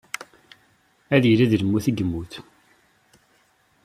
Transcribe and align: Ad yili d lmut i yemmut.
Ad 1.15 1.23
yili 1.27 1.45
d 1.51 1.53
lmut 1.61 1.85
i 1.89 1.91
yemmut. 1.97 2.33